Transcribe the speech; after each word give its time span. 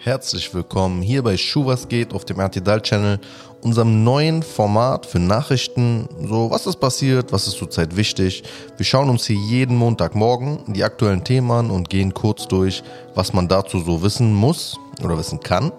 Herzlich 0.00 0.54
willkommen 0.54 1.02
hier 1.02 1.24
bei 1.24 1.36
Schuh 1.36 1.66
was 1.66 1.88
geht 1.88 2.14
auf 2.14 2.24
dem 2.24 2.38
RTL 2.38 2.80
Channel, 2.82 3.18
unserem 3.62 4.04
neuen 4.04 4.44
Format 4.44 5.04
für 5.04 5.18
Nachrichten. 5.18 6.08
So, 6.22 6.52
was 6.52 6.68
ist 6.68 6.76
passiert, 6.76 7.32
was 7.32 7.48
ist 7.48 7.58
zurzeit 7.58 7.96
wichtig. 7.96 8.44
Wir 8.76 8.86
schauen 8.86 9.10
uns 9.10 9.26
hier 9.26 9.36
jeden 9.36 9.76
Montagmorgen 9.76 10.60
die 10.68 10.84
aktuellen 10.84 11.24
Themen 11.24 11.50
an 11.50 11.70
und 11.72 11.90
gehen 11.90 12.14
kurz 12.14 12.46
durch, 12.46 12.84
was 13.16 13.32
man 13.32 13.48
dazu 13.48 13.80
so 13.80 14.00
wissen 14.00 14.32
muss 14.32 14.78
oder 15.02 15.18
wissen 15.18 15.40
kann. 15.40 15.72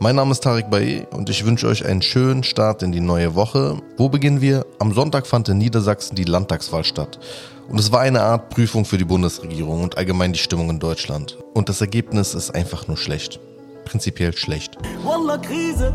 Mein 0.00 0.14
Name 0.14 0.30
ist 0.30 0.44
Tarek 0.44 0.70
Baye 0.70 1.06
und 1.10 1.28
ich 1.28 1.44
wünsche 1.44 1.66
euch 1.66 1.84
einen 1.84 2.02
schönen 2.02 2.44
Start 2.44 2.84
in 2.84 2.92
die 2.92 3.00
neue 3.00 3.34
Woche. 3.34 3.82
Wo 3.96 4.08
beginnen 4.08 4.40
wir? 4.40 4.64
Am 4.78 4.92
Sonntag 4.92 5.26
fand 5.26 5.48
in 5.48 5.58
Niedersachsen 5.58 6.14
die 6.14 6.22
Landtagswahl 6.22 6.84
statt. 6.84 7.18
Und 7.68 7.80
es 7.80 7.90
war 7.90 8.00
eine 8.00 8.22
Art 8.22 8.48
Prüfung 8.50 8.84
für 8.84 8.96
die 8.96 9.04
Bundesregierung 9.04 9.82
und 9.82 9.98
allgemein 9.98 10.32
die 10.32 10.38
Stimmung 10.38 10.70
in 10.70 10.78
Deutschland. 10.78 11.36
Und 11.52 11.68
das 11.68 11.80
Ergebnis 11.80 12.34
ist 12.34 12.54
einfach 12.54 12.86
nur 12.86 12.96
schlecht 12.96 13.40
prinzipiell 13.88 14.36
schlecht. 14.36 14.76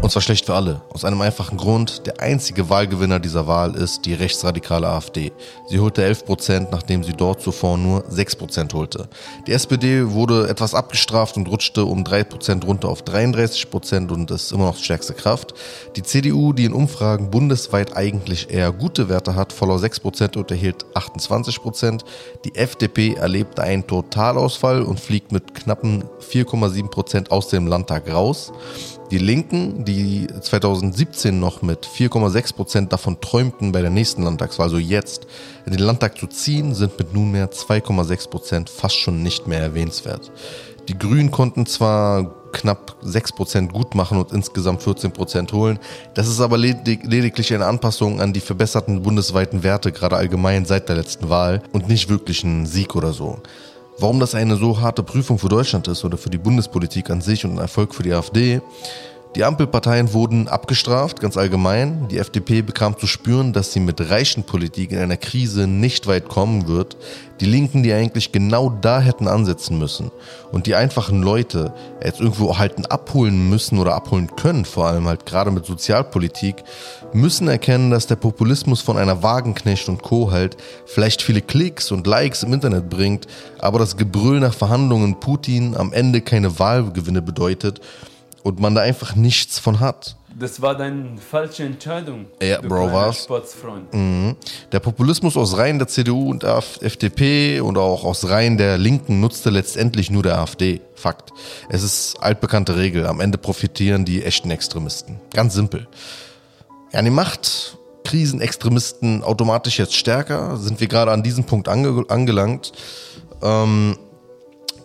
Und 0.02 0.12
zwar 0.12 0.22
schlecht 0.22 0.46
für 0.46 0.56
alle. 0.56 0.82
Aus 0.90 1.06
einem 1.06 1.22
einfachen 1.22 1.58
Grund. 1.58 2.08
Der 2.08 2.20
einzige 2.20 2.70
Wahlgewinner 2.70 3.20
dieser 3.20 3.46
Wahl 3.46 3.76
ist 3.76 4.06
die 4.06 4.14
rechtsradikale 4.14 4.88
AfD. 4.88 5.32
Sie 5.70 5.80
holte 5.80 6.04
11 6.04 6.26
Prozent, 6.26 6.72
nachdem 6.72 7.04
sie 7.04 7.14
dort 7.14 7.42
zuvor 7.42 7.78
nur 7.78 8.04
6 8.10 8.36
Prozent 8.36 8.74
holte. 8.74 9.08
Die 9.48 9.52
SPD 9.52 10.10
wurde 10.10 10.50
etwas 10.50 10.74
abgestraft 10.74 11.38
und 11.38 11.48
rutschte 11.48 11.86
um 11.86 12.04
3 12.04 12.24
Prozent 12.24 12.66
runter 12.66 12.90
auf 12.90 13.04
33 13.04 13.70
Prozent 13.70 14.12
und 14.12 14.32
ist 14.32 14.52
immer 14.52 14.66
noch 14.66 14.78
stärkste 14.78 15.14
Kraft. 15.14 15.54
Die 15.96 16.04
CDU, 16.04 16.54
die 16.54 16.66
in 16.66 16.74
Umfragen 16.74 17.30
bundesweit 17.30 17.96
eigentlich 17.96 18.50
eher 18.50 18.72
gute 18.72 19.08
Werte 19.08 19.36
hat, 19.36 19.54
verlor 19.54 19.78
6 19.78 20.00
Prozent 20.00 20.36
und 20.38 20.50
erhielt 20.50 20.86
28 20.96 21.62
Prozent. 21.62 22.04
Die 22.44 22.56
FDP 22.56 23.14
erlebte 23.14 23.62
einen 23.62 23.86
Totalausfall 23.86 24.82
und 24.82 25.00
fliegt 25.00 25.32
mit 25.32 25.54
knappen 25.54 26.04
4,7 26.32 26.90
Prozent 26.90 27.32
aus 27.32 27.50
dem 27.50 27.68
Land 27.68 27.84
Landtag 27.84 28.10
raus. 28.14 28.54
Die 29.14 29.20
Linken, 29.20 29.86
die 29.86 30.26
2017 30.26 31.40
noch 31.40 31.62
mit 31.62 31.86
4,6 31.86 32.56
Prozent 32.56 32.94
davon 32.94 33.22
träumten, 33.22 33.72
bei 33.72 33.82
der 33.82 33.92
nächsten 33.92 34.24
Landtagswahl, 34.24 34.66
also 34.66 34.80
jetzt, 34.80 35.28
in 35.68 35.72
den 35.72 35.84
Landtag 35.84 36.18
zu 36.18 36.26
ziehen, 36.26 36.74
sind 36.74 36.98
mit 36.98 37.14
nunmehr 37.14 37.52
2,6 37.52 38.30
Prozent 38.32 38.70
fast 38.72 38.96
schon 38.96 39.22
nicht 39.22 39.46
mehr 39.46 39.60
erwähnenswert. 39.60 40.32
Die 40.88 40.98
Grünen 40.98 41.30
konnten 41.30 41.68
zwar 41.68 42.34
knapp 42.54 42.96
6 43.04 43.34
Prozent 43.34 43.72
gut 43.72 43.94
machen 43.94 44.18
und 44.18 44.32
insgesamt 44.32 44.82
14 44.82 45.12
Prozent 45.12 45.54
holen. 45.54 45.78
Das 46.16 46.28
ist 46.28 46.42
aber 46.42 46.58
lediglich 46.58 47.54
eine 47.54 47.68
Anpassung 47.68 48.20
an 48.20 48.34
die 48.34 48.40
verbesserten 48.40 49.04
bundesweiten 49.04 49.62
Werte, 49.62 49.92
gerade 49.92 50.16
allgemein 50.16 50.66
seit 50.66 50.90
der 50.90 50.96
letzten 50.96 51.30
Wahl 51.30 51.62
und 51.72 51.88
nicht 51.88 52.10
wirklich 52.10 52.44
ein 52.44 52.66
Sieg 52.66 52.96
oder 52.96 53.14
so. 53.14 53.38
Warum 54.00 54.20
das 54.20 54.36
eine 54.36 54.56
so 54.56 54.82
harte 54.82 55.04
Prüfung 55.04 55.38
für 55.38 55.50
Deutschland 55.50 55.88
ist 55.88 56.04
oder 56.04 56.18
für 56.18 56.30
die 56.30 56.38
Bundespolitik 56.38 57.10
an 57.10 57.22
sich 57.22 57.46
und 57.46 57.54
ein 57.54 57.58
Erfolg 57.60 57.94
für 57.94 58.04
die 58.04 58.14
AfD, 58.14 58.62
die 59.36 59.44
Ampelparteien 59.44 60.14
wurden 60.14 60.48
abgestraft, 60.48 61.20
ganz 61.20 61.38
allgemein. 61.38 62.08
Die 62.10 62.20
FDP 62.20 62.62
bekam 62.62 63.00
zu 63.00 63.08
spüren, 63.08 63.52
dass 63.52 63.74
sie 63.74 63.80
mit 63.80 64.00
reichen 64.12 64.44
Politik 64.44 64.92
in 64.92 65.00
einer 65.00 65.18
Krise 65.18 65.66
nicht 65.66 66.06
weit 66.06 66.30
kommen 66.30 66.68
wird. 66.68 66.98
Die 67.40 67.48
Linken, 67.48 67.82
die 67.82 67.92
eigentlich 67.94 68.32
genau 68.32 68.70
da 68.70 69.02
hätten 69.02 69.28
ansetzen 69.28 69.80
müssen. 69.80 70.12
Und 70.52 70.68
die 70.68 70.76
einfachen 70.76 71.24
Leute 71.24 71.74
jetzt 72.04 72.20
irgendwo 72.20 72.60
halten 72.60 72.86
abholen 72.86 73.50
müssen 73.50 73.80
oder 73.80 73.96
abholen 73.96 74.36
können, 74.36 74.66
vor 74.66 74.86
allem 74.86 75.08
halt 75.08 75.26
gerade 75.26 75.50
mit 75.50 75.66
Sozialpolitik, 75.66 76.64
müssen 77.12 77.48
erkennen, 77.48 77.90
dass 77.90 78.06
der 78.06 78.18
Populismus 78.18 78.82
von 78.82 78.98
einer 78.98 79.24
Wagenknecht 79.24 79.90
und 79.90 80.04
Co. 80.04 80.32
halt 80.32 80.58
vielleicht 80.86 81.24
viele 81.24 81.42
Klicks 81.42 81.92
und 81.92 82.06
Likes 82.06 82.44
im 82.44 82.54
Internet 82.54 82.88
bringt, 82.88 83.26
aber 83.60 83.80
das 83.80 83.98
Gebrüll 83.98 84.40
nach 84.40 84.54
Verhandlungen 84.54 85.20
Putin 85.20 85.76
am 85.76 85.92
Ende 85.92 86.22
keine 86.22 86.60
Wahlgewinne 86.60 87.24
bedeutet 87.24 87.82
und 88.44 88.60
man 88.60 88.76
da 88.76 88.82
einfach 88.82 89.16
nichts 89.16 89.58
von 89.60 89.80
hat. 89.80 90.18
Das 90.38 90.62
war 90.62 90.76
deine 90.76 91.18
falsche 91.18 91.64
Entscheidung. 91.64 92.26
Ja, 92.42 92.60
Bro, 92.60 92.92
was? 92.92 93.28
Mhm. 93.92 94.36
Der 94.72 94.80
Populismus 94.80 95.38
aus 95.38 95.58
Reihen 95.58 95.78
der 95.78 95.88
CDU 95.88 96.32
und 96.32 96.44
der 96.44 96.62
FDP 96.82 97.60
und 97.60 97.78
auch 97.78 98.04
aus 98.04 98.28
Reihen 98.28 98.58
der 98.58 98.78
Linken 98.78 99.20
nutzte 99.20 99.52
letztendlich 99.52 100.10
nur 100.10 100.24
der 100.24 100.40
AfD. 100.40 100.82
Fakt. 100.96 101.32
Es 101.70 101.84
ist 101.84 102.16
altbekannte 102.20 102.76
Regel. 102.78 103.06
Am 103.06 103.20
Ende 103.20 103.38
profitieren 103.38 104.06
die 104.06 104.24
echten 104.24 104.50
Extremisten. 104.50 105.20
Ganz 105.34 105.54
simpel. 105.54 105.88
Ja, 106.92 107.02
die 107.02 107.12
Macht 107.12 107.78
Krisenextremisten 108.04 109.24
automatisch 109.24 109.80
jetzt 109.80 109.96
stärker? 109.96 110.58
Sind 110.58 110.80
wir 110.80 110.88
gerade 110.88 111.12
an 111.12 111.24
diesem 111.24 111.46
Punkt 111.46 111.68
ange 111.68 112.06
angelangt? 112.10 112.74
Ähm, 113.42 113.98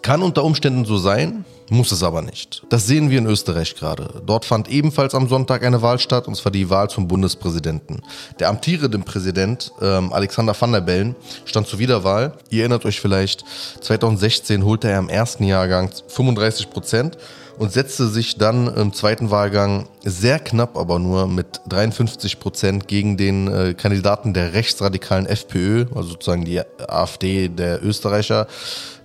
kann 0.03 0.23
unter 0.23 0.45
Umständen 0.45 0.85
so 0.85 0.99
sein, 0.99 1.45
muss 1.71 1.93
es 1.93 2.03
aber 2.03 2.23
nicht. 2.23 2.63
Das 2.71 2.87
sehen 2.87 3.11
wir 3.11 3.19
in 3.19 3.27
Österreich 3.27 3.75
gerade. 3.75 4.23
Dort 4.25 4.45
fand 4.45 4.69
ebenfalls 4.69 5.15
am 5.15 5.29
Sonntag 5.29 5.65
eine 5.65 5.83
Wahl 5.83 5.99
statt, 5.99 6.29
und 6.29 6.35
zwar 6.35 6.53
die 6.53 6.71
Wahl 6.71 6.89
zum 6.89 7.09
Bundespräsidenten. 7.09 8.03
Der 8.41 8.49
amtierende 8.49 8.99
Präsident 8.99 9.73
ähm, 9.81 10.13
Alexander 10.13 10.55
van 10.59 10.73
der 10.73 10.81
Bellen 10.81 11.17
stand 11.45 11.67
zur 11.67 11.79
Wiederwahl. 11.79 12.35
Ihr 12.51 12.61
erinnert 12.61 12.85
euch 12.85 13.01
vielleicht, 13.01 13.45
2016 13.81 14.65
holte 14.65 14.89
er 14.89 14.99
im 14.99 15.09
ersten 15.09 15.45
Jahrgang 15.45 15.91
35 16.09 16.71
Prozent 16.71 17.19
und 17.59 17.73
setzte 17.73 18.09
sich 18.09 18.37
dann 18.37 18.73
im 18.75 18.93
zweiten 18.93 19.31
Wahlgang 19.31 19.89
sehr 20.05 20.39
knapp 20.39 20.77
aber 20.77 20.99
nur 20.99 21.27
mit 21.27 21.61
53 21.69 22.39
Prozent 22.39 22.89
gegen 22.89 23.17
den 23.17 23.49
äh, 23.49 23.75
Kandidaten 23.75 24.33
der 24.33 24.53
rechtsradikalen 24.53 25.27
FPÖ, 25.27 25.87
also 25.95 26.11
sozusagen 26.11 26.45
die 26.45 26.61
AfD 26.87 27.49
der 27.49 27.85
Österreicher, 27.85 28.47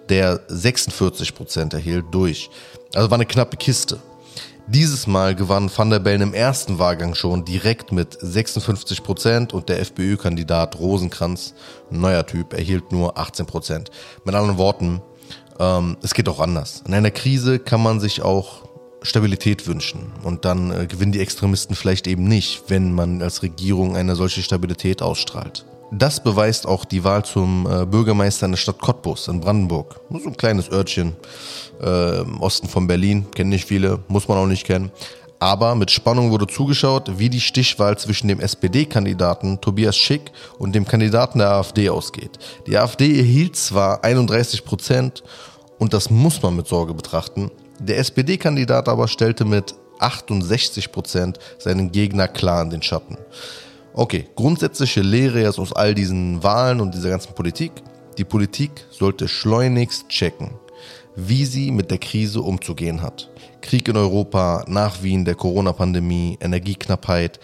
der 0.09 0.41
46 0.47 1.35
Prozent 1.35 1.73
erhielt, 1.73 2.05
durch. 2.11 2.49
Also 2.93 3.09
war 3.09 3.17
eine 3.17 3.25
knappe 3.25 3.57
Kiste. 3.57 3.99
Dieses 4.67 5.07
Mal 5.07 5.35
gewann 5.35 5.69
Van 5.75 5.89
der 5.89 5.99
Bellen 5.99 6.21
im 6.21 6.33
ersten 6.33 6.79
Wahlgang 6.79 7.15
schon 7.15 7.43
direkt 7.43 7.91
mit 7.91 8.17
56 8.19 9.03
Prozent 9.03 9.53
und 9.53 9.67
der 9.67 9.79
FPÖ-Kandidat 9.81 10.79
Rosenkranz, 10.79 11.53
neuer 11.89 12.25
Typ, 12.25 12.53
erhielt 12.53 12.91
nur 12.93 13.17
18 13.17 13.45
Prozent. 13.45 13.91
Mit 14.23 14.33
anderen 14.35 14.57
Worten, 14.57 15.01
ähm, 15.59 15.97
es 16.01 16.13
geht 16.13 16.29
auch 16.29 16.39
anders. 16.39 16.81
In 16.87 16.93
einer 16.93 17.11
Krise 17.11 17.59
kann 17.59 17.83
man 17.83 17.99
sich 17.99 18.21
auch 18.21 18.63
Stabilität 19.01 19.67
wünschen 19.67 20.13
und 20.23 20.45
dann 20.45 20.71
äh, 20.71 20.87
gewinnen 20.87 21.11
die 21.11 21.19
Extremisten 21.19 21.75
vielleicht 21.75 22.07
eben 22.07 22.23
nicht, 22.23 22.63
wenn 22.69 22.93
man 22.93 23.21
als 23.21 23.43
Regierung 23.43 23.97
eine 23.97 24.15
solche 24.15 24.41
Stabilität 24.41 25.01
ausstrahlt. 25.01 25.65
Das 25.95 26.23
beweist 26.23 26.65
auch 26.65 26.85
die 26.85 27.03
Wahl 27.03 27.23
zum 27.23 27.67
äh, 27.69 27.85
Bürgermeister 27.85 28.47
in 28.47 28.53
der 28.53 28.57
Stadt 28.57 28.79
Cottbus 28.79 29.27
in 29.27 29.39
Brandenburg. 29.39 29.99
So 30.09 30.27
ein 30.27 30.35
kleines 30.35 30.71
Örtchen 30.71 31.15
äh, 31.79 32.21
im 32.21 32.41
Osten 32.41 32.67
von 32.67 32.87
Berlin, 32.87 33.27
kennen 33.29 33.51
nicht 33.51 33.67
viele, 33.67 33.99
muss 34.07 34.27
man 34.27 34.39
auch 34.39 34.47
nicht 34.47 34.65
kennen. 34.65 34.91
Aber 35.37 35.75
mit 35.75 35.91
Spannung 35.91 36.31
wurde 36.31 36.47
zugeschaut, 36.47 37.19
wie 37.19 37.29
die 37.29 37.41
Stichwahl 37.41 37.95
zwischen 37.95 38.27
dem 38.27 38.39
SPD-Kandidaten 38.39 39.61
Tobias 39.61 39.95
Schick 39.95 40.31
und 40.57 40.73
dem 40.73 40.87
Kandidaten 40.87 41.37
der 41.37 41.51
AfD 41.51 41.89
ausgeht. 41.89 42.39
Die 42.65 42.75
AfD 42.75 43.15
erhielt 43.15 43.55
zwar 43.55 44.03
31 44.03 44.65
Prozent 44.65 45.21
und 45.77 45.93
das 45.93 46.09
muss 46.09 46.41
man 46.41 46.55
mit 46.55 46.65
Sorge 46.65 46.95
betrachten. 46.95 47.51
Der 47.77 47.99
SPD-Kandidat 47.99 48.89
aber 48.89 49.07
stellte 49.07 49.45
mit 49.45 49.75
68 49.99 50.91
Prozent 50.91 51.37
seinen 51.59 51.91
Gegner 51.91 52.27
klar 52.27 52.63
in 52.63 52.71
den 52.71 52.81
Schatten. 52.81 53.17
Okay, 53.95 54.25
grundsätzliche 54.35 55.01
Lehre 55.01 55.43
jetzt 55.43 55.59
aus 55.59 55.71
all 55.71 55.93
diesen 55.93 56.41
Wahlen 56.41 56.81
und 56.81 56.95
dieser 56.95 57.09
ganzen 57.09 57.35
Politik. 57.35 57.71
Die 58.17 58.23
Politik 58.23 58.71
sollte 58.89 59.27
schleunigst 59.27 60.09
checken, 60.09 60.49
wie 61.15 61.45
sie 61.45 61.69
mit 61.69 61.91
der 61.91 61.99
Krise 61.99 62.41
umzugehen 62.41 63.03
hat. 63.03 63.29
Krieg 63.61 63.87
in 63.87 63.95
Europa, 63.95 64.65
nach 64.67 65.03
Wien 65.03 65.25
der 65.25 65.35
Corona-Pandemie, 65.35 66.39
Energieknappheit. 66.41 67.39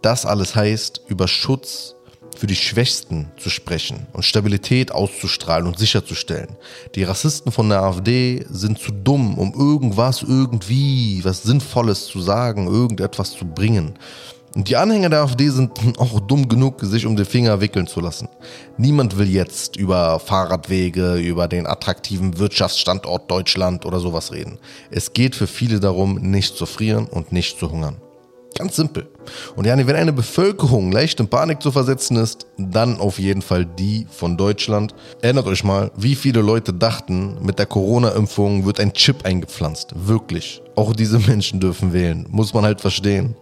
Das 0.00 0.24
alles 0.24 0.54
heißt, 0.54 1.02
über 1.08 1.26
Schutz 1.26 1.96
für 2.36 2.46
die 2.46 2.54
Schwächsten 2.54 3.32
zu 3.36 3.50
sprechen 3.50 4.06
und 4.12 4.24
Stabilität 4.24 4.92
auszustrahlen 4.92 5.66
und 5.66 5.80
sicherzustellen. 5.80 6.56
Die 6.94 7.02
Rassisten 7.02 7.50
von 7.50 7.68
der 7.68 7.82
AfD 7.82 8.46
sind 8.48 8.78
zu 8.78 8.92
dumm, 8.92 9.36
um 9.36 9.52
irgendwas, 9.52 10.22
irgendwie, 10.22 11.24
was 11.24 11.42
Sinnvolles 11.42 12.06
zu 12.06 12.20
sagen, 12.20 12.68
irgendetwas 12.68 13.32
zu 13.32 13.44
bringen. 13.44 13.98
Und 14.54 14.68
die 14.68 14.76
Anhänger 14.76 15.10
der 15.10 15.22
AfD 15.22 15.48
sind 15.50 15.72
auch 15.98 16.20
dumm 16.20 16.48
genug, 16.48 16.80
sich 16.80 17.06
um 17.06 17.16
den 17.16 17.26
Finger 17.26 17.60
wickeln 17.60 17.86
zu 17.86 18.00
lassen. 18.00 18.28
Niemand 18.76 19.18
will 19.18 19.28
jetzt 19.28 19.76
über 19.76 20.18
Fahrradwege, 20.20 21.16
über 21.16 21.48
den 21.48 21.66
attraktiven 21.66 22.38
Wirtschaftsstandort 22.38 23.30
Deutschland 23.30 23.84
oder 23.84 24.00
sowas 24.00 24.32
reden. 24.32 24.58
Es 24.90 25.12
geht 25.12 25.34
für 25.34 25.46
viele 25.46 25.80
darum, 25.80 26.14
nicht 26.14 26.56
zu 26.56 26.66
frieren 26.66 27.06
und 27.06 27.32
nicht 27.32 27.58
zu 27.58 27.70
hungern. 27.70 27.96
Ganz 28.58 28.74
simpel. 28.74 29.06
Und 29.54 29.66
ja, 29.66 29.76
wenn 29.86 29.94
eine 29.94 30.12
Bevölkerung 30.12 30.90
leicht 30.90 31.20
in 31.20 31.28
Panik 31.28 31.62
zu 31.62 31.70
versetzen 31.70 32.16
ist, 32.16 32.46
dann 32.56 32.98
auf 32.98 33.20
jeden 33.20 33.40
Fall 33.40 33.64
die 33.64 34.04
von 34.10 34.36
Deutschland. 34.36 34.96
Erinnert 35.22 35.46
euch 35.46 35.62
mal, 35.62 35.92
wie 35.96 36.16
viele 36.16 36.40
Leute 36.40 36.72
dachten, 36.72 37.36
mit 37.40 37.60
der 37.60 37.66
Corona-Impfung 37.66 38.66
wird 38.66 38.80
ein 38.80 38.92
Chip 38.94 39.24
eingepflanzt. 39.24 39.92
Wirklich. 39.94 40.60
Auch 40.74 40.92
diese 40.92 41.20
Menschen 41.20 41.60
dürfen 41.60 41.92
wählen. 41.92 42.26
Muss 42.30 42.52
man 42.52 42.64
halt 42.64 42.80
verstehen. 42.80 43.36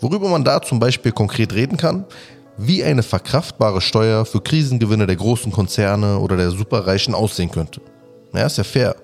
Worüber 0.00 0.28
man 0.28 0.42
da 0.42 0.60
zum 0.60 0.80
Beispiel 0.80 1.12
konkret 1.12 1.54
reden 1.54 1.76
kann, 1.76 2.04
wie 2.56 2.82
eine 2.82 3.04
verkraftbare 3.04 3.80
Steuer 3.80 4.24
für 4.24 4.40
Krisengewinne 4.40 5.06
der 5.06 5.16
großen 5.16 5.52
Konzerne 5.52 6.18
oder 6.18 6.36
der 6.36 6.50
Superreichen 6.50 7.14
aussehen 7.14 7.52
könnte. 7.52 7.80
Ja, 8.34 8.46
ist 8.46 8.58
ja 8.58 8.64
fair. 8.64 8.96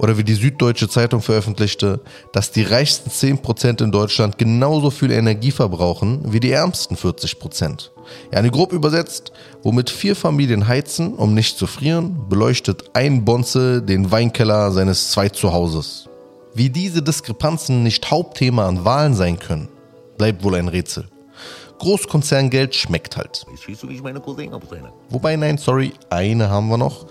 Oder 0.00 0.16
wie 0.16 0.24
die 0.24 0.34
Süddeutsche 0.34 0.88
Zeitung 0.88 1.20
veröffentlichte, 1.20 2.00
dass 2.32 2.50
die 2.50 2.62
reichsten 2.62 3.10
10% 3.10 3.84
in 3.84 3.92
Deutschland 3.92 4.38
genauso 4.38 4.90
viel 4.90 5.10
Energie 5.10 5.50
verbrauchen 5.50 6.20
wie 6.32 6.40
die 6.40 6.52
ärmsten 6.52 6.96
40%. 6.96 7.90
Ja, 8.32 8.38
eine 8.38 8.50
grob 8.50 8.72
übersetzt, 8.72 9.30
womit 9.62 9.90
vier 9.90 10.16
Familien 10.16 10.66
heizen, 10.66 11.12
um 11.12 11.34
nicht 11.34 11.58
zu 11.58 11.66
frieren, 11.66 12.16
beleuchtet 12.30 12.84
ein 12.94 13.26
Bonze 13.26 13.82
den 13.82 14.10
Weinkeller 14.10 14.72
seines 14.72 15.10
Zweitzuhauses. 15.10 16.08
Wie 16.54 16.70
diese 16.70 17.02
Diskrepanzen 17.02 17.82
nicht 17.82 18.10
Hauptthema 18.10 18.66
an 18.66 18.86
Wahlen 18.86 19.12
sein 19.12 19.38
können, 19.38 19.68
bleibt 20.16 20.42
wohl 20.42 20.54
ein 20.54 20.68
Rätsel. 20.68 21.08
Großkonzerngeld 21.80 22.74
schmeckt 22.74 23.16
halt. 23.16 23.44
Wobei, 25.08 25.34
nein, 25.36 25.56
sorry, 25.56 25.92
eine 26.10 26.50
haben 26.50 26.68
wir 26.68 26.76
noch. 26.76 27.06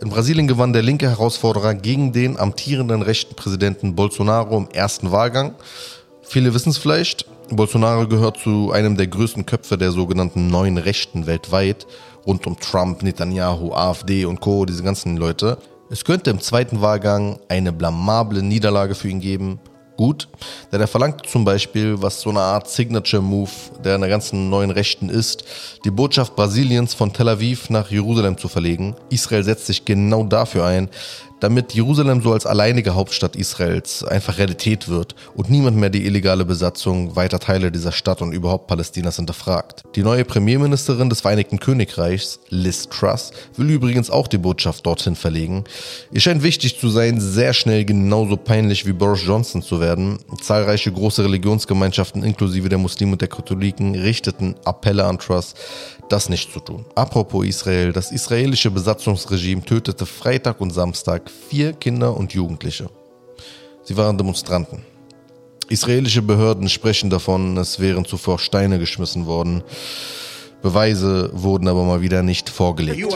In 0.00 0.08
Brasilien 0.08 0.46
gewann 0.46 0.72
der 0.72 0.82
linke 0.82 1.10
Herausforderer 1.10 1.74
gegen 1.74 2.12
den 2.12 2.38
amtierenden 2.38 3.02
rechten 3.02 3.34
Präsidenten 3.34 3.94
Bolsonaro 3.96 4.56
im 4.56 4.68
ersten 4.70 5.10
Wahlgang. 5.10 5.54
Viele 6.22 6.54
wissen 6.54 6.70
es 6.70 6.78
vielleicht, 6.78 7.26
Bolsonaro 7.50 8.06
gehört 8.06 8.38
zu 8.38 8.70
einem 8.70 8.96
der 8.96 9.08
größten 9.08 9.46
Köpfe 9.46 9.76
der 9.76 9.90
sogenannten 9.90 10.46
neuen 10.46 10.78
Rechten 10.78 11.26
weltweit, 11.26 11.86
rund 12.24 12.46
um 12.46 12.58
Trump, 12.58 13.02
Netanyahu, 13.02 13.72
AfD 13.72 14.24
und 14.26 14.40
Co., 14.40 14.64
diese 14.64 14.84
ganzen 14.84 15.16
Leute. 15.16 15.58
Es 15.90 16.04
könnte 16.04 16.30
im 16.30 16.40
zweiten 16.40 16.80
Wahlgang 16.80 17.40
eine 17.48 17.72
blamable 17.72 18.42
Niederlage 18.42 18.94
für 18.94 19.08
ihn 19.08 19.20
geben 19.20 19.58
gut, 19.96 20.28
denn 20.72 20.80
er 20.80 20.86
verlangt 20.86 21.26
zum 21.26 21.44
Beispiel, 21.44 22.00
was 22.02 22.20
so 22.20 22.30
eine 22.30 22.40
Art 22.40 22.68
Signature-Move 22.68 23.50
der 23.84 23.94
einer 23.94 24.08
ganzen 24.08 24.48
neuen 24.50 24.70
Rechten 24.70 25.08
ist, 25.08 25.44
die 25.84 25.90
Botschaft 25.90 26.36
Brasiliens 26.36 26.94
von 26.94 27.12
Tel 27.12 27.28
Aviv 27.28 27.70
nach 27.70 27.90
Jerusalem 27.90 28.38
zu 28.38 28.48
verlegen. 28.48 28.96
Israel 29.10 29.44
setzt 29.44 29.66
sich 29.66 29.84
genau 29.84 30.24
dafür 30.24 30.64
ein, 30.64 30.88
damit 31.44 31.74
Jerusalem 31.74 32.22
so 32.22 32.32
als 32.32 32.46
alleinige 32.46 32.94
Hauptstadt 32.94 33.36
Israels 33.36 34.02
einfach 34.02 34.38
Realität 34.38 34.88
wird 34.88 35.14
und 35.34 35.50
niemand 35.50 35.76
mehr 35.76 35.90
die 35.90 36.06
illegale 36.06 36.46
Besatzung 36.46 37.16
weiter 37.16 37.38
Teile 37.38 37.70
dieser 37.70 37.92
Stadt 37.92 38.22
und 38.22 38.32
überhaupt 38.32 38.66
Palästinas 38.66 39.16
hinterfragt. 39.16 39.82
Die 39.94 40.02
neue 40.02 40.24
Premierministerin 40.24 41.10
des 41.10 41.20
Vereinigten 41.20 41.60
Königreichs, 41.60 42.40
Liz 42.48 42.88
Truss, 42.88 43.32
will 43.58 43.68
übrigens 43.68 44.08
auch 44.08 44.26
die 44.26 44.38
Botschaft 44.38 44.86
dorthin 44.86 45.16
verlegen. 45.16 45.64
Ihr 46.10 46.22
scheint 46.22 46.42
wichtig 46.42 46.80
zu 46.80 46.88
sein, 46.88 47.20
sehr 47.20 47.52
schnell 47.52 47.84
genauso 47.84 48.38
peinlich 48.38 48.86
wie 48.86 48.94
Boris 48.94 49.26
Johnson 49.26 49.60
zu 49.60 49.80
werden. 49.80 50.20
Zahlreiche 50.40 50.92
große 50.92 51.24
Religionsgemeinschaften 51.24 52.24
inklusive 52.24 52.70
der 52.70 52.78
Muslime 52.78 53.12
und 53.12 53.20
der 53.20 53.28
Katholiken 53.28 53.96
richteten 53.96 54.54
Appelle 54.64 55.04
an 55.04 55.18
Truss, 55.18 55.52
das 56.08 56.28
nicht 56.28 56.52
zu 56.52 56.60
tun. 56.60 56.84
Apropos 56.94 57.46
Israel, 57.46 57.92
das 57.92 58.12
israelische 58.12 58.70
Besatzungsregime 58.70 59.64
tötete 59.64 60.06
Freitag 60.06 60.60
und 60.60 60.70
Samstag 60.70 61.30
vier 61.30 61.72
Kinder 61.72 62.16
und 62.16 62.32
Jugendliche. 62.32 62.88
Sie 63.82 63.96
waren 63.96 64.16
Demonstranten. 64.16 64.82
Israelische 65.68 66.22
Behörden 66.22 66.68
sprechen 66.68 67.10
davon, 67.10 67.56
es 67.56 67.80
wären 67.80 68.04
zuvor 68.04 68.38
Steine 68.38 68.78
geschmissen 68.78 69.26
worden. 69.26 69.62
Beweise 70.62 71.30
wurden 71.34 71.68
aber 71.68 71.84
mal 71.84 72.00
wieder 72.00 72.22
nicht 72.22 72.48
vorgelegt. 72.48 73.06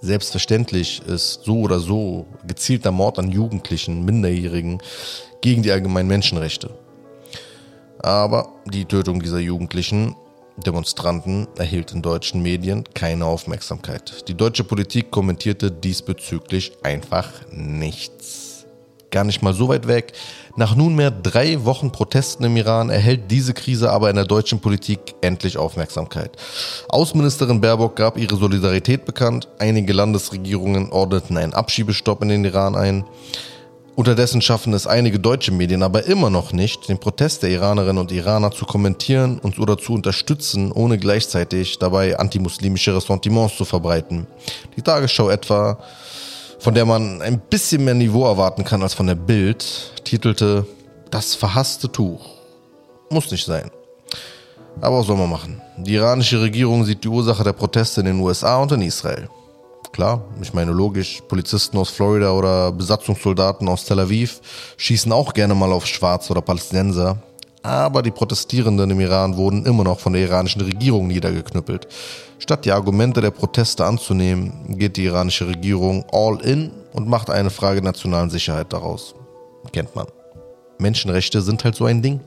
Selbstverständlich 0.00 1.02
ist 1.06 1.42
so 1.44 1.60
oder 1.60 1.80
so 1.80 2.26
gezielter 2.46 2.92
Mord 2.92 3.18
an 3.18 3.32
Jugendlichen, 3.32 4.04
Minderjährigen 4.04 4.80
gegen 5.40 5.62
die 5.62 5.72
allgemeinen 5.72 6.08
Menschenrechte. 6.08 6.70
Aber 8.00 8.52
die 8.66 8.84
Tötung 8.84 9.20
dieser 9.20 9.40
Jugendlichen 9.40 10.14
Demonstranten 10.64 11.46
erhielt 11.56 11.92
in 11.92 12.02
deutschen 12.02 12.42
Medien 12.42 12.84
keine 12.94 13.26
Aufmerksamkeit. 13.26 14.28
Die 14.28 14.34
deutsche 14.34 14.64
Politik 14.64 15.10
kommentierte 15.10 15.70
diesbezüglich 15.70 16.72
einfach 16.82 17.30
nichts. 17.50 18.66
Gar 19.10 19.24
nicht 19.24 19.40
mal 19.40 19.54
so 19.54 19.68
weit 19.68 19.88
weg. 19.88 20.12
Nach 20.56 20.76
nunmehr 20.76 21.10
drei 21.10 21.64
Wochen 21.64 21.92
Protesten 21.92 22.44
im 22.44 22.56
Iran 22.56 22.90
erhält 22.90 23.30
diese 23.30 23.54
Krise 23.54 23.90
aber 23.90 24.10
in 24.10 24.16
der 24.16 24.26
deutschen 24.26 24.60
Politik 24.60 25.14
endlich 25.22 25.56
Aufmerksamkeit. 25.56 26.32
Außenministerin 26.88 27.60
Baerbock 27.60 27.96
gab 27.96 28.18
ihre 28.18 28.36
Solidarität 28.36 29.06
bekannt. 29.06 29.48
Einige 29.58 29.94
Landesregierungen 29.94 30.92
ordneten 30.92 31.38
einen 31.38 31.54
Abschiebestopp 31.54 32.22
in 32.22 32.28
den 32.28 32.44
Iran 32.44 32.76
ein. 32.76 33.04
Unterdessen 33.98 34.40
schaffen 34.40 34.74
es 34.74 34.86
einige 34.86 35.18
deutsche 35.18 35.50
Medien 35.50 35.82
aber 35.82 36.04
immer 36.04 36.30
noch 36.30 36.52
nicht, 36.52 36.88
den 36.88 36.98
Protest 36.98 37.42
der 37.42 37.50
Iranerinnen 37.50 37.98
und 37.98 38.12
Iraner 38.12 38.52
zu 38.52 38.64
kommentieren 38.64 39.40
und 39.40 39.58
oder 39.58 39.76
zu 39.76 39.92
unterstützen, 39.92 40.70
ohne 40.70 40.98
gleichzeitig 40.98 41.80
dabei 41.80 42.16
antimuslimische 42.16 42.94
Ressentiments 42.94 43.56
zu 43.56 43.64
verbreiten. 43.64 44.28
Die 44.76 44.82
Tagesschau 44.82 45.30
etwa, 45.30 45.80
von 46.60 46.74
der 46.74 46.84
man 46.84 47.20
ein 47.22 47.40
bisschen 47.40 47.84
mehr 47.84 47.94
Niveau 47.94 48.24
erwarten 48.24 48.62
kann 48.62 48.84
als 48.84 48.94
von 48.94 49.08
der 49.08 49.16
Bild, 49.16 49.66
titelte 50.04 50.64
Das 51.10 51.34
verhasste 51.34 51.90
Tuch. 51.90 52.24
Muss 53.10 53.28
nicht 53.32 53.46
sein. 53.46 53.68
Aber 54.80 55.00
was 55.00 55.08
soll 55.08 55.16
man 55.16 55.28
machen? 55.28 55.60
Die 55.76 55.94
iranische 55.94 56.40
Regierung 56.40 56.84
sieht 56.84 57.02
die 57.02 57.08
Ursache 57.08 57.42
der 57.42 57.52
Proteste 57.52 58.02
in 58.02 58.06
den 58.06 58.20
USA 58.20 58.58
und 58.58 58.70
in 58.70 58.82
Israel. 58.82 59.28
Klar, 59.92 60.24
ich 60.40 60.54
meine 60.54 60.70
logisch, 60.70 61.22
Polizisten 61.28 61.76
aus 61.78 61.90
Florida 61.90 62.32
oder 62.32 62.72
Besatzungssoldaten 62.72 63.68
aus 63.68 63.84
Tel 63.84 64.00
Aviv 64.00 64.40
schießen 64.76 65.10
auch 65.12 65.34
gerne 65.34 65.54
mal 65.54 65.72
auf 65.72 65.86
Schwarz 65.86 66.30
oder 66.30 66.40
Palästinenser. 66.40 67.18
Aber 67.62 68.02
die 68.02 68.10
Protestierenden 68.10 68.90
im 68.90 69.00
Iran 69.00 69.36
wurden 69.36 69.66
immer 69.66 69.84
noch 69.84 69.98
von 69.98 70.12
der 70.12 70.22
iranischen 70.22 70.62
Regierung 70.62 71.08
niedergeknüppelt. 71.08 71.88
Statt 72.38 72.64
die 72.64 72.72
Argumente 72.72 73.20
der 73.20 73.32
Proteste 73.32 73.84
anzunehmen, 73.84 74.78
geht 74.78 74.96
die 74.96 75.04
iranische 75.04 75.48
Regierung 75.48 76.04
all 76.12 76.40
in 76.40 76.70
und 76.92 77.08
macht 77.08 77.30
eine 77.30 77.50
Frage 77.50 77.82
nationalen 77.82 78.30
Sicherheit 78.30 78.72
daraus. 78.72 79.14
Kennt 79.72 79.94
man. 79.96 80.06
Menschenrechte 80.78 81.42
sind 81.42 81.64
halt 81.64 81.74
so 81.74 81.84
ein 81.86 82.00
Ding. 82.00 82.20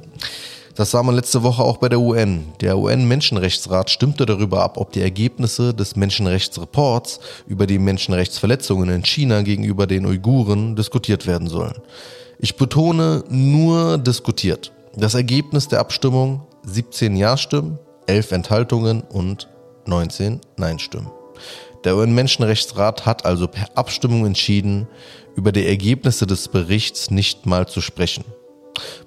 Das 0.75 0.91
sah 0.91 1.03
man 1.03 1.15
letzte 1.15 1.44
Woche 1.44 1.63
auch 1.63 1.77
bei 1.77 1.89
der 1.89 2.00
UN. 2.00 2.45
Der 2.62 2.77
UN-Menschenrechtsrat 2.77 3.89
stimmte 3.89 4.25
darüber 4.25 4.63
ab, 4.63 4.77
ob 4.77 4.91
die 4.91 5.01
Ergebnisse 5.01 5.73
des 5.73 5.95
Menschenrechtsreports 5.95 7.19
über 7.45 7.68
die 7.68 7.79
Menschenrechtsverletzungen 7.79 8.89
in 8.89 9.03
China 9.03 9.41
gegenüber 9.41 9.85
den 9.85 10.06
Uiguren 10.06 10.75
diskutiert 10.75 11.27
werden 11.27 11.47
sollen. 11.47 11.75
Ich 12.39 12.56
betone 12.56 13.23
nur 13.29 13.97
diskutiert. 13.97 14.71
Das 14.95 15.13
Ergebnis 15.13 15.68
der 15.68 15.79
Abstimmung 15.79 16.41
17 16.63 17.15
Ja-Stimmen, 17.15 17.77
11 18.07 18.31
Enthaltungen 18.31 19.01
und 19.01 19.50
19 19.85 20.39
Nein-Stimmen. 20.57 21.12
Der 21.83 21.95
UN-Menschenrechtsrat 21.97 23.06
hat 23.06 23.25
also 23.25 23.47
per 23.47 23.68
Abstimmung 23.75 24.25
entschieden, 24.25 24.88
über 25.35 25.51
die 25.51 25.65
Ergebnisse 25.65 26.27
des 26.27 26.47
Berichts 26.47 27.09
nicht 27.09 27.45
mal 27.45 27.68
zu 27.68 27.81
sprechen. 27.81 28.23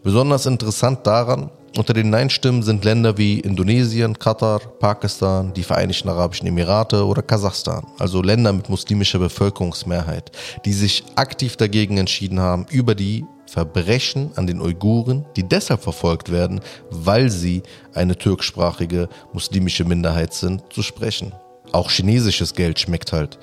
Besonders 0.02 0.47
interessant 0.47 1.06
daran, 1.06 1.50
unter 1.76 1.92
den 1.92 2.11
Nein-Stimmen 2.11 2.62
sind 2.62 2.85
Länder 2.85 3.18
wie 3.18 3.40
Indonesien, 3.40 4.16
Katar, 4.16 4.61
Pakistan, 4.61 5.52
die 5.54 5.64
Vereinigten 5.64 6.09
Arabischen 6.09 6.47
Emirate 6.47 7.04
oder 7.04 7.23
Kasachstan, 7.23 7.85
also 7.99 8.23
Länder 8.23 8.52
mit 8.52 8.68
muslimischer 8.68 9.18
Bevölkerungsmehrheit, 9.18 10.30
die 10.64 10.73
sich 10.73 11.04
aktiv 11.16 11.56
dagegen 11.56 11.99
entschieden 11.99 12.38
haben, 12.38 12.66
über 12.71 12.94
die 12.94 13.25
Verbrechen 13.47 14.30
an 14.37 14.47
den 14.47 14.61
Uiguren, 14.61 15.26
die 15.37 15.42
deshalb 15.42 15.83
verfolgt 15.83 16.30
werden, 16.30 16.61
weil 16.90 17.28
sie 17.28 17.62
eine 17.92 18.16
türksprachige 18.16 19.09
muslimische 19.33 19.85
Minderheit 19.85 20.33
sind, 20.33 20.62
zu 20.73 20.83
sprechen. 20.83 21.33
Auch 21.73 21.90
chinesisches 21.90 22.54
Geld 22.54 22.78
schmeckt 22.78 23.12
halt. 23.12 23.38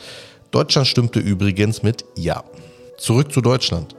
Deutschland 0.52 0.88
stimmte 0.88 1.20
übrigens 1.20 1.84
mit 1.84 2.06
Ja. 2.16 2.44
Zurück 3.02 3.34
zu 3.34 3.42
Deutschland. 3.42 3.96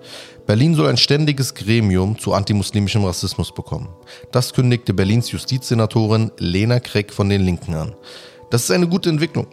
Berlin 0.47 0.77
soll 0.77 0.87
ein 0.87 0.97
ständiges 0.97 1.55
Gremium 1.55 2.17
zu 2.21 2.35
antimuslimischem 2.35 3.05
Rassismus 3.05 3.53
bekommen. 3.53 3.89
Das 4.31 4.53
kündigte 4.53 4.95
Berlins 4.95 5.33
Justizsenatorin 5.33 6.31
Lena 6.39 6.79
Kreck 6.79 7.13
von 7.13 7.29
den 7.29 7.41
Linken 7.41 7.75
an. 7.75 7.95
Das 8.51 8.63
ist 8.63 8.71
eine 8.71 8.87
gute 8.87 9.09
Entwicklung. 9.09 9.49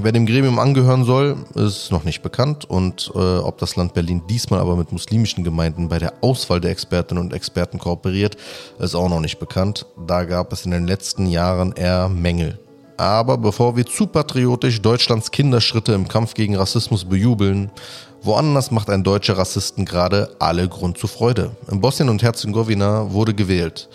Wer 0.00 0.10
dem 0.10 0.26
Gremium 0.26 0.58
angehören 0.58 1.04
soll, 1.04 1.36
ist 1.54 1.92
noch 1.92 2.02
nicht 2.02 2.22
bekannt 2.22 2.64
und 2.64 3.12
äh, 3.14 3.18
ob 3.18 3.58
das 3.58 3.76
Land 3.76 3.94
Berlin 3.94 4.22
diesmal 4.28 4.58
aber 4.58 4.74
mit 4.74 4.90
muslimischen 4.90 5.44
Gemeinden 5.44 5.88
bei 5.88 6.00
der 6.00 6.14
Auswahl 6.20 6.60
der 6.60 6.72
Expertinnen 6.72 7.22
und 7.22 7.32
Experten 7.32 7.78
kooperiert, 7.78 8.36
ist 8.80 8.96
auch 8.96 9.08
noch 9.08 9.20
nicht 9.20 9.38
bekannt. 9.38 9.86
Da 10.08 10.24
gab 10.24 10.52
es 10.52 10.64
in 10.64 10.72
den 10.72 10.88
letzten 10.88 11.28
Jahren 11.28 11.70
eher 11.70 12.08
Mängel. 12.08 12.58
Aber 12.98 13.38
bevor 13.38 13.76
wir 13.76 13.86
zu 13.86 14.08
patriotisch 14.08 14.82
Deutschlands 14.82 15.30
Kinderschritte 15.30 15.92
im 15.92 16.08
Kampf 16.08 16.34
gegen 16.34 16.56
Rassismus 16.56 17.04
bejubeln, 17.04 17.70
Woanders 18.22 18.70
macht 18.70 18.90
ein 18.90 19.04
deutscher 19.04 19.38
Rassisten 19.38 19.84
gerade 19.84 20.30
alle 20.38 20.68
Grund 20.68 20.98
zur 20.98 21.08
Freude. 21.08 21.52
In 21.70 21.80
Bosnien 21.80 22.08
und 22.08 22.22
Herzegowina 22.22 23.12
wurde 23.12 23.32
gewählt. 23.32 23.88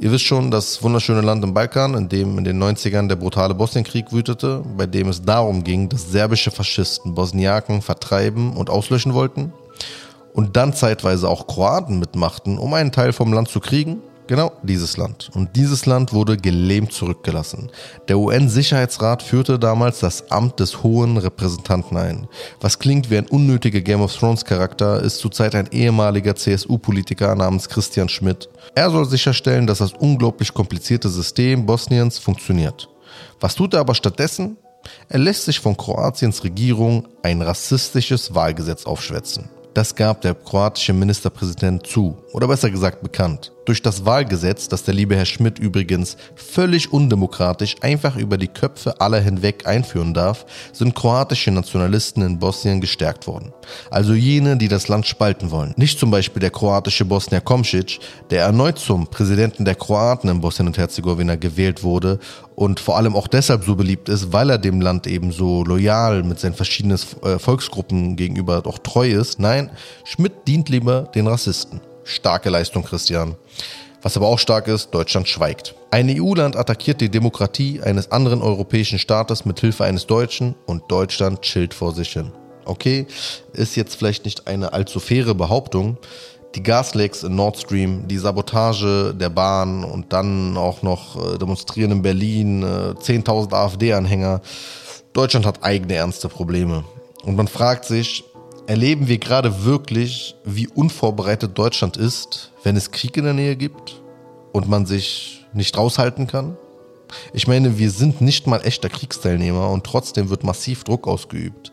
Ihr 0.00 0.12
wisst 0.12 0.24
schon, 0.24 0.50
das 0.50 0.82
wunderschöne 0.82 1.22
Land 1.22 1.42
im 1.44 1.54
Balkan, 1.54 1.94
in 1.94 2.08
dem 2.08 2.38
in 2.38 2.44
den 2.44 2.62
90ern 2.62 3.08
der 3.08 3.16
brutale 3.16 3.54
Bosnienkrieg 3.54 4.12
wütete, 4.12 4.62
bei 4.76 4.86
dem 4.86 5.08
es 5.08 5.22
darum 5.22 5.64
ging, 5.64 5.88
dass 5.88 6.10
serbische 6.10 6.50
Faschisten 6.50 7.14
Bosniaken 7.14 7.82
vertreiben 7.82 8.56
und 8.56 8.70
auslöschen 8.70 9.14
wollten 9.14 9.52
und 10.32 10.56
dann 10.56 10.74
zeitweise 10.74 11.28
auch 11.28 11.46
Kroaten 11.46 11.98
mitmachten, 11.98 12.58
um 12.58 12.74
einen 12.74 12.92
Teil 12.92 13.12
vom 13.12 13.32
Land 13.32 13.48
zu 13.48 13.60
kriegen, 13.60 14.02
Genau 14.30 14.52
dieses 14.62 14.96
Land. 14.96 15.28
Und 15.34 15.56
dieses 15.56 15.86
Land 15.86 16.12
wurde 16.12 16.36
gelähmt 16.36 16.92
zurückgelassen. 16.92 17.68
Der 18.06 18.16
UN-Sicherheitsrat 18.16 19.24
führte 19.24 19.58
damals 19.58 19.98
das 19.98 20.30
Amt 20.30 20.60
des 20.60 20.84
hohen 20.84 21.16
Repräsentanten 21.16 21.96
ein. 21.96 22.28
Was 22.60 22.78
klingt 22.78 23.10
wie 23.10 23.18
ein 23.18 23.26
unnötiger 23.26 23.80
Game 23.80 24.02
of 24.02 24.16
Thrones 24.16 24.44
Charakter, 24.44 25.02
ist 25.02 25.18
zurzeit 25.18 25.56
ein 25.56 25.66
ehemaliger 25.72 26.36
CSU-Politiker 26.36 27.34
namens 27.34 27.68
Christian 27.68 28.08
Schmidt. 28.08 28.48
Er 28.76 28.88
soll 28.92 29.04
sicherstellen, 29.06 29.66
dass 29.66 29.78
das 29.78 29.94
unglaublich 29.94 30.54
komplizierte 30.54 31.08
System 31.08 31.66
Bosniens 31.66 32.20
funktioniert. 32.20 32.88
Was 33.40 33.56
tut 33.56 33.74
er 33.74 33.80
aber 33.80 33.96
stattdessen? 33.96 34.58
Er 35.08 35.18
lässt 35.18 35.46
sich 35.46 35.58
von 35.58 35.76
Kroatiens 35.76 36.44
Regierung 36.44 37.08
ein 37.24 37.42
rassistisches 37.42 38.32
Wahlgesetz 38.32 38.86
aufschwätzen. 38.86 39.50
Das 39.74 39.94
gab 39.94 40.20
der 40.20 40.34
kroatische 40.34 40.92
Ministerpräsident 40.92 41.86
zu, 41.86 42.16
oder 42.32 42.48
besser 42.48 42.70
gesagt 42.70 43.02
bekannt. 43.02 43.52
Durch 43.70 43.82
das 43.82 44.04
Wahlgesetz, 44.04 44.66
das 44.66 44.82
der 44.82 44.94
liebe 44.94 45.14
Herr 45.14 45.26
Schmidt 45.26 45.60
übrigens 45.60 46.16
völlig 46.34 46.92
undemokratisch 46.92 47.76
einfach 47.82 48.16
über 48.16 48.36
die 48.36 48.48
Köpfe 48.48 49.00
aller 49.00 49.20
hinweg 49.20 49.64
einführen 49.64 50.12
darf, 50.12 50.44
sind 50.72 50.96
kroatische 50.96 51.52
Nationalisten 51.52 52.24
in 52.24 52.40
Bosnien 52.40 52.80
gestärkt 52.80 53.28
worden. 53.28 53.52
Also 53.88 54.12
jene, 54.12 54.56
die 54.56 54.66
das 54.66 54.88
Land 54.88 55.06
spalten 55.06 55.52
wollen. 55.52 55.72
Nicht 55.76 56.00
zum 56.00 56.10
Beispiel 56.10 56.40
der 56.40 56.50
kroatische 56.50 57.04
Bosnier 57.04 57.42
Komšić, 57.42 58.00
der 58.30 58.42
erneut 58.42 58.80
zum 58.80 59.06
Präsidenten 59.06 59.64
der 59.64 59.76
Kroaten 59.76 60.28
in 60.28 60.40
Bosnien 60.40 60.66
und 60.66 60.76
Herzegowina 60.76 61.36
gewählt 61.36 61.84
wurde 61.84 62.18
und 62.56 62.80
vor 62.80 62.96
allem 62.96 63.14
auch 63.14 63.28
deshalb 63.28 63.62
so 63.62 63.76
beliebt 63.76 64.08
ist, 64.08 64.32
weil 64.32 64.50
er 64.50 64.58
dem 64.58 64.80
Land 64.80 65.06
eben 65.06 65.30
so 65.30 65.62
loyal 65.62 66.24
mit 66.24 66.40
seinen 66.40 66.54
verschiedenen 66.54 66.98
äh, 67.22 67.38
Volksgruppen 67.38 68.16
gegenüber 68.16 68.62
auch 68.66 68.78
treu 68.78 69.12
ist. 69.12 69.38
Nein, 69.38 69.70
Schmidt 70.02 70.48
dient 70.48 70.68
lieber 70.70 71.02
den 71.14 71.28
Rassisten. 71.28 71.80
Starke 72.04 72.50
Leistung, 72.50 72.84
Christian. 72.84 73.36
Was 74.02 74.16
aber 74.16 74.28
auch 74.28 74.38
stark 74.38 74.68
ist, 74.68 74.90
Deutschland 74.92 75.28
schweigt. 75.28 75.74
Ein 75.90 76.08
EU-Land 76.08 76.56
attackiert 76.56 77.00
die 77.00 77.10
Demokratie 77.10 77.82
eines 77.82 78.10
anderen 78.10 78.40
europäischen 78.40 78.98
Staates 78.98 79.44
mit 79.44 79.60
Hilfe 79.60 79.84
eines 79.84 80.06
Deutschen 80.06 80.54
und 80.66 80.90
Deutschland 80.90 81.42
chillt 81.42 81.74
vor 81.74 81.92
sich 81.92 82.12
hin. 82.12 82.32
Okay, 82.64 83.06
ist 83.52 83.76
jetzt 83.76 83.96
vielleicht 83.96 84.24
nicht 84.24 84.46
eine 84.46 84.72
allzu 84.72 85.00
faire 85.00 85.34
Behauptung. 85.34 85.98
Die 86.54 86.62
Gaslecks 86.62 87.22
in 87.22 87.36
Nord 87.36 87.58
Stream, 87.58 88.08
die 88.08 88.18
Sabotage 88.18 89.14
der 89.14 89.28
Bahn 89.28 89.84
und 89.84 90.12
dann 90.12 90.56
auch 90.56 90.82
noch 90.82 91.34
äh, 91.34 91.38
Demonstrieren 91.38 91.92
in 91.92 92.02
Berlin, 92.02 92.64
10.000 92.64 93.52
äh, 93.52 93.54
AfD-Anhänger. 93.54 94.40
Deutschland 95.12 95.46
hat 95.46 95.62
eigene 95.62 95.94
ernste 95.94 96.28
Probleme. 96.28 96.84
Und 97.24 97.36
man 97.36 97.48
fragt 97.48 97.84
sich, 97.84 98.24
Erleben 98.70 99.08
wir 99.08 99.18
gerade 99.18 99.64
wirklich, 99.64 100.36
wie 100.44 100.68
unvorbereitet 100.68 101.58
Deutschland 101.58 101.96
ist, 101.96 102.52
wenn 102.62 102.76
es 102.76 102.92
Krieg 102.92 103.16
in 103.16 103.24
der 103.24 103.32
Nähe 103.32 103.56
gibt 103.56 104.00
und 104.52 104.68
man 104.68 104.86
sich 104.86 105.44
nicht 105.52 105.76
raushalten 105.76 106.28
kann? 106.28 106.56
Ich 107.32 107.48
meine, 107.48 107.78
wir 107.78 107.90
sind 107.90 108.20
nicht 108.20 108.46
mal 108.46 108.60
echter 108.64 108.88
Kriegsteilnehmer 108.88 109.70
und 109.70 109.82
trotzdem 109.82 110.30
wird 110.30 110.44
massiv 110.44 110.84
Druck 110.84 111.08
ausgeübt. 111.08 111.72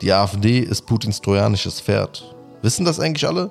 Die 0.00 0.12
AfD 0.12 0.60
ist 0.60 0.86
Putins 0.86 1.20
trojanisches 1.20 1.80
Pferd. 1.80 2.36
Wissen 2.62 2.84
das 2.84 3.00
eigentlich 3.00 3.26
alle? 3.26 3.50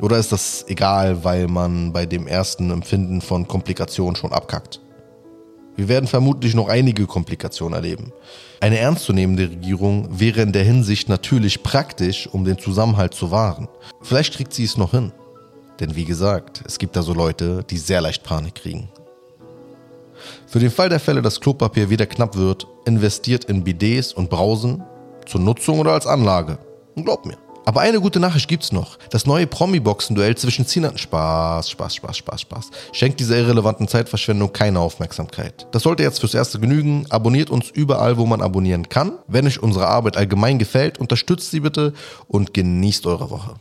Oder 0.00 0.16
ist 0.16 0.32
das 0.32 0.64
egal, 0.68 1.22
weil 1.22 1.48
man 1.48 1.92
bei 1.92 2.06
dem 2.06 2.26
ersten 2.26 2.70
Empfinden 2.70 3.20
von 3.20 3.46
Komplikationen 3.46 4.16
schon 4.16 4.32
abkackt? 4.32 4.80
Wir 5.76 5.88
werden 5.88 6.06
vermutlich 6.06 6.54
noch 6.54 6.68
einige 6.68 7.06
Komplikationen 7.06 7.74
erleben. 7.74 8.12
Eine 8.60 8.78
ernstzunehmende 8.78 9.50
Regierung 9.50 10.08
wäre 10.10 10.42
in 10.42 10.52
der 10.52 10.64
Hinsicht 10.64 11.08
natürlich 11.08 11.62
praktisch, 11.62 12.26
um 12.26 12.44
den 12.44 12.58
Zusammenhalt 12.58 13.14
zu 13.14 13.30
wahren. 13.30 13.68
Vielleicht 14.02 14.34
kriegt 14.34 14.52
sie 14.52 14.64
es 14.64 14.76
noch 14.76 14.90
hin. 14.90 15.12
Denn 15.80 15.96
wie 15.96 16.04
gesagt, 16.04 16.62
es 16.66 16.78
gibt 16.78 16.94
da 16.96 17.02
so 17.02 17.14
Leute, 17.14 17.64
die 17.68 17.78
sehr 17.78 18.02
leicht 18.02 18.22
Panik 18.22 18.56
kriegen. 18.56 18.90
Für 20.46 20.58
den 20.58 20.70
Fall 20.70 20.90
der 20.90 21.00
Fälle, 21.00 21.22
dass 21.22 21.40
Klopapier 21.40 21.88
wieder 21.88 22.06
knapp 22.06 22.36
wird, 22.36 22.66
investiert 22.84 23.46
in 23.46 23.64
Bidets 23.64 24.12
und 24.12 24.28
Brausen 24.28 24.82
zur 25.26 25.40
Nutzung 25.40 25.78
oder 25.78 25.92
als 25.92 26.06
Anlage. 26.06 26.58
Und 26.94 27.04
glaubt 27.04 27.24
mir, 27.24 27.38
aber 27.64 27.80
eine 27.80 28.00
gute 28.00 28.20
Nachricht 28.20 28.48
gibt's 28.48 28.72
noch. 28.72 28.98
Das 29.10 29.26
neue 29.26 29.46
Promi-Boxen-Duell 29.46 30.36
zwischen 30.36 30.66
Zinnern. 30.66 30.98
Spaß, 30.98 31.70
Spaß, 31.70 31.94
Spaß, 31.94 32.16
Spaß, 32.16 32.40
Spaß. 32.40 32.70
Schenkt 32.92 33.20
dieser 33.20 33.36
irrelevanten 33.36 33.88
Zeitverschwendung 33.88 34.52
keine 34.52 34.80
Aufmerksamkeit. 34.80 35.66
Das 35.72 35.82
sollte 35.82 36.02
jetzt 36.02 36.20
fürs 36.20 36.34
Erste 36.34 36.58
genügen. 36.58 37.06
Abonniert 37.10 37.50
uns 37.50 37.70
überall, 37.70 38.16
wo 38.18 38.26
man 38.26 38.40
abonnieren 38.40 38.88
kann. 38.88 39.12
Wenn 39.26 39.46
euch 39.46 39.62
unsere 39.62 39.86
Arbeit 39.86 40.16
allgemein 40.16 40.58
gefällt, 40.58 40.98
unterstützt 40.98 41.50
sie 41.50 41.60
bitte 41.60 41.92
und 42.28 42.54
genießt 42.54 43.06
eure 43.06 43.30
Woche. 43.30 43.54